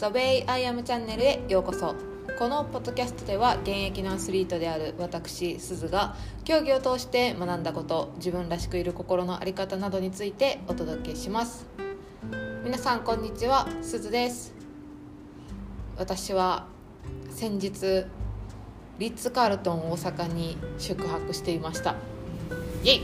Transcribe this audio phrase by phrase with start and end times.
[0.00, 1.94] The Way I Am チャンネルへようこそ。
[2.38, 11.66] このポッドキャストでは現役のアスリートである私すずが競技を通して学んだこと自分らしくいる心の在り方などについてお届けします。
[12.64, 13.68] 皆さんこんにちは。
[13.82, 14.54] すずです。
[15.98, 16.64] 私は
[17.28, 18.06] 先日
[18.98, 21.94] リッツ・カールトン大阪に宿泊していました。
[22.82, 23.02] イエイ。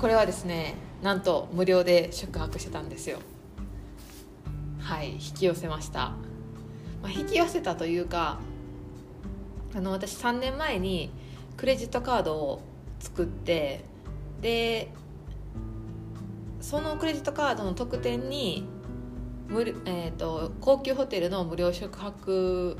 [0.00, 3.18] これはですねなんと無料で宿泊してたんですよ。
[4.86, 6.12] はい引き寄せました、
[7.02, 8.38] まあ、引き寄せたというか
[9.74, 11.10] あの私3年前に
[11.56, 12.62] クレジットカードを
[13.00, 13.84] 作って
[14.40, 14.92] で
[16.60, 18.68] そのクレジットカードの特典に
[19.48, 22.76] 無、えーと、高級ホテルの無料宿泊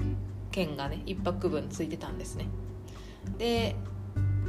[0.52, 2.46] 券がね1泊分ついてたんですね。
[3.36, 3.74] で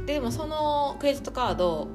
[0.06, 1.88] でもそのクレジットカード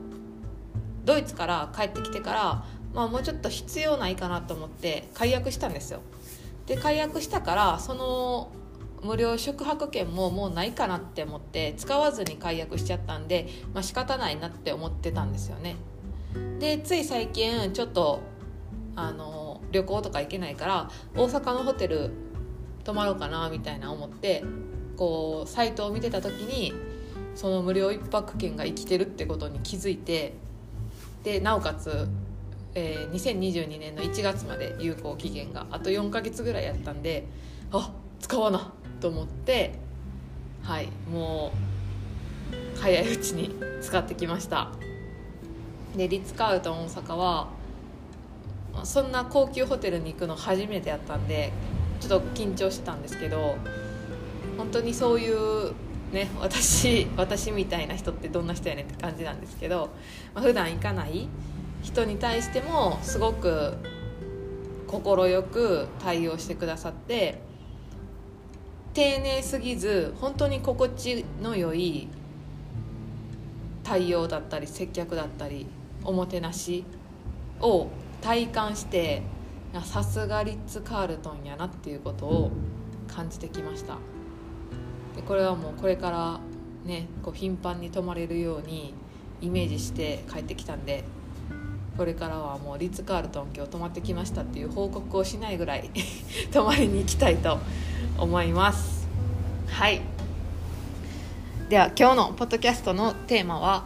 [1.06, 6.02] ドイツから帰ってきてから、まあ、もうちょっと必要ないかなと思って解約したんですよ。
[6.66, 8.52] で解約したからその
[9.04, 15.76] 無料宿泊券ももうないかなって思って使わずに解約しちゃったんで、まあ、仕方ないなって思ってたんですよね。
[16.60, 18.22] でつい最近ちょっと
[18.96, 22.12] あの旅行とか行けないから大阪のホテル
[22.84, 24.44] 泊まろうかなみたいな思って
[24.96, 26.74] こうサイトを見てた時に
[27.36, 30.34] その無料1泊券が生きてるってことに気づいて
[31.24, 32.08] でなおかつ、
[32.76, 37.28] えー、2022年の1月まで有効期限があと4ヶ月ぐらいやったんで
[37.72, 39.74] あ使わなと思って
[40.64, 41.52] はいも
[42.76, 44.72] う早いうちに使ってきました。
[45.96, 47.50] でリッツ・カールトン大阪は
[48.84, 51.52] そんな高級ホテルに行くの初めてやったんで
[52.00, 53.56] ちょっと緊張してたんですけど
[54.58, 55.74] 本当にそういう
[56.12, 59.90] ね私私みたいな人ってどんな人やねんって感じなんですけど、
[60.34, 61.28] まあ、普段行かない
[61.84, 63.74] 人に対してもすごく
[64.88, 67.42] 快く対応してくださって
[68.94, 72.08] 丁寧すぎず本当に心地の良い
[73.84, 75.68] 対応だったり接客だったり
[76.04, 76.86] おもてなし
[77.60, 77.88] を
[78.22, 79.22] 体感して
[79.84, 82.52] さすがリッツ・カールトンやなっていうことを
[83.08, 83.98] 感じてきました。
[85.16, 86.40] でこれはもうこれから
[86.86, 88.94] ねこう頻繁に泊まれるように
[89.42, 91.04] イメージして帰ってきたんで
[91.98, 95.90] これからはもうリッツ・カールトン今日泊まってきましたっていう報告をしないぐらい
[96.52, 97.60] 泊まりに行きたいと
[98.18, 99.08] 思います。
[99.68, 100.02] はい。
[101.70, 103.86] では今日のポッドキャストのテーマは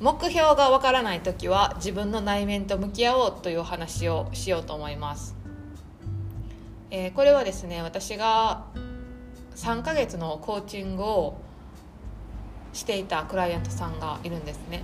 [0.00, 5.34] 目標がわからない時は自分の内面と向き合おうという話をしようと思います、
[6.90, 8.66] えー、これはですね私が
[9.56, 11.38] 3ヶ月のコーチングを
[12.72, 14.82] していたクライアントさんがいるんですね。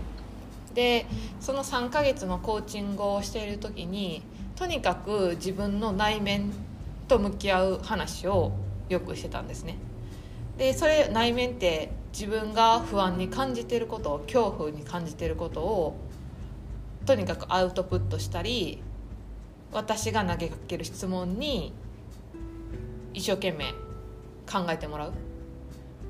[0.75, 1.07] で
[1.41, 4.23] その3ヶ月のコーチングをしている時に
[4.57, 6.53] とにかく自分の内面
[7.09, 8.53] と向き合う話を
[8.89, 9.77] よくしてたんですね。
[10.59, 15.97] でそれ内面って自分が不安に感じていることを恐怖に感じていることを
[17.07, 18.83] とにかくアウトプットしたり
[19.73, 21.73] 私が投げかける質問に
[23.15, 23.73] 一生懸命
[24.51, 25.13] 考えてもらう。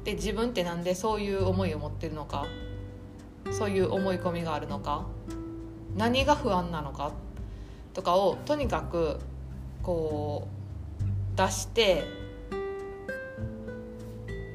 [0.05, 2.47] で自分って何でそういう思いを持ってるのか
[3.53, 5.07] そういう思い込みがあるのか？
[5.97, 7.13] 何が不安なのか？
[7.95, 9.19] とかをとにかく
[9.83, 10.49] こ
[11.35, 12.05] う出して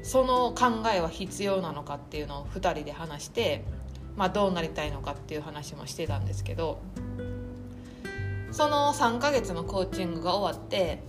[0.02, 3.64] その考えは必要なのかっていうのを2人で話して、
[4.16, 6.78] まあ、どうなりたいのかっていう話もしてたんですけど
[8.52, 11.02] その3ヶ月のコーチングが終わって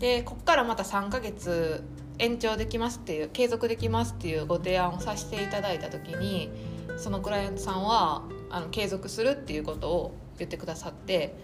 [0.00, 1.84] でここからまた3ヶ月
[2.18, 6.50] 延長できますっていう継続できますっていうご提案をさせていただいた時に
[6.98, 11.34] そのクライアントさんはあの継続するっていうことを言ってくださって、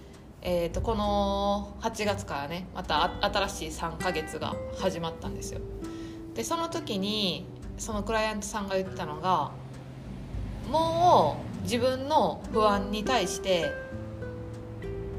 [0.43, 5.61] えーと、この8月からねまた新しい3ヶ月が始まったんですよ。
[6.35, 7.47] でその時に
[7.79, 9.53] そのクライアントさんが言ってたのが
[10.71, 13.73] もう自分の不安に対して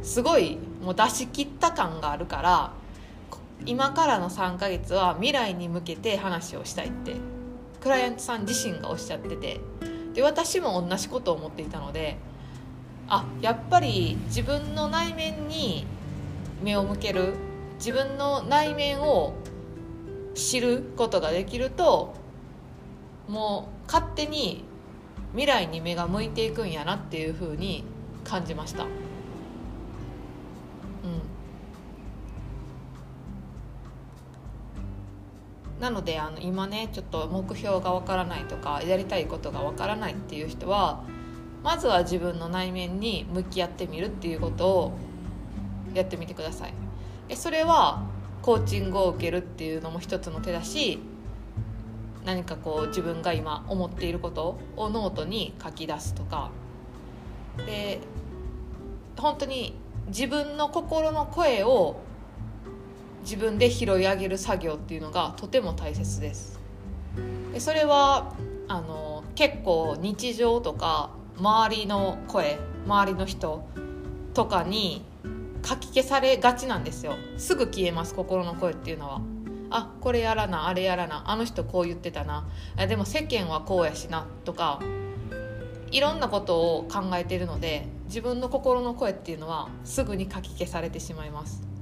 [0.01, 2.73] すごいもう出し切った感があるから
[3.65, 7.15] 今からの3ヶ月は未来に向けて話をしたいって
[7.81, 9.59] クライアントさん自身がおっしゃってて
[10.15, 12.17] で私も同じことを思っていたので
[13.07, 15.85] あやっぱり自分の内面に
[16.63, 17.33] 目を向ける
[17.77, 19.35] 自分の内面を
[20.33, 22.15] 知ることができると
[23.27, 24.63] もう勝手に
[25.31, 27.83] 未来に目が向いていくんやなっていうふうに
[28.23, 28.85] 感じました。
[35.85, 41.03] なのであの今ねちょっと目標がわからないとかやりたいことがわからないっていう人は
[41.61, 44.97] まずは自分の内面に向き合ってみるっていうことを
[45.93, 46.73] やってみてください。
[47.29, 48.01] えそれは
[48.41, 50.97] コーチングを受けるっていうのも一つの手だし
[52.25, 56.49] 何かこう自分が今思っていることをノートに書き出すとか。
[57.57, 57.99] で
[59.17, 59.75] 本当に
[60.07, 61.97] 自分の心の声を
[63.25, 66.59] 自分で拾い上げる作業っていうのがとても大切です。
[67.51, 68.35] でそれは
[68.67, 73.67] あの結構日常とか周りの声周りの人
[74.35, 75.03] とかに
[75.63, 77.15] かき消されがちなんですよ。
[77.37, 79.21] すぐ消えます心の声っていうのは。
[79.71, 82.47] あこれやらなあれやらなあの人こう言ってたな。
[82.87, 84.79] でも世間はこうやしなとか
[85.89, 91.74] いろんなことを考えてるので自分の心の声っていうのはすぐにかき消されてしまいます。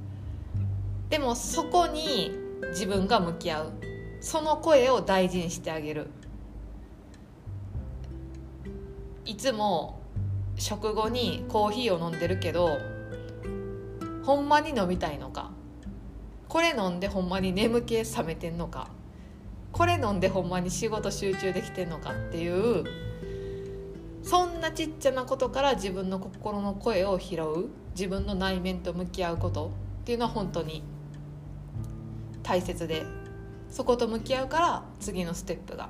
[1.08, 2.32] でもそこに
[2.70, 3.72] 自分が向き合う。
[4.20, 6.08] その声を大事にしてあげる。
[9.26, 10.00] いつも
[10.56, 12.78] 食後にコーヒーを飲んでるけど
[14.22, 15.50] ほんまに飲みたいのか？
[16.48, 18.88] これ飲んでほんまに眠気覚めてんのか？
[19.72, 22.12] これ飲んでほんまに仕事集中できてんのか？
[22.12, 22.84] っていう
[24.22, 27.68] そんなちっちゃなことから自分の心の声を拾う。
[27.90, 29.70] 自分の内面と向き合うこと
[30.02, 30.82] っていうのは本当に
[32.44, 33.04] 大切で
[33.68, 35.88] そこと向き合うから次のステップが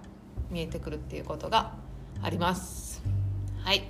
[0.50, 1.72] 見えてくるっていうことが
[2.22, 3.02] あります。
[3.62, 3.82] はい。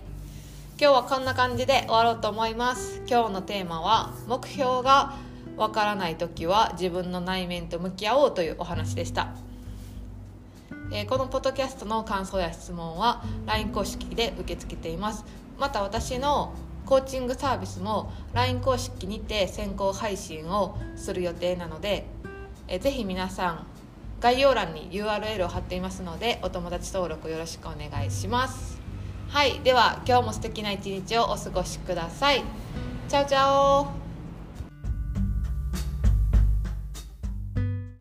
[0.77, 3.03] 今日はこんな感じで終わろうと思います。
[3.09, 5.15] 今日のテーマは目標が
[5.57, 9.29] わからない時は自分の内面と向き合おうというお話でした。
[10.91, 15.25] えー、このポッドキャストの感想や質問は LINE 公式で受け付けています。
[15.59, 16.55] また私の
[16.87, 22.07] コーチングサービスも LINE 公式にて先行配信をする予定なので、
[22.69, 23.67] えー、ぜひ皆さん
[24.21, 28.81] 概要欄に URL を貼っていますのでお友達登録よろしくお願いします。
[29.29, 32.43] はいでは今日も素敵な一日をお過ごしください。
[33.09, 34.04] チャオチャオ。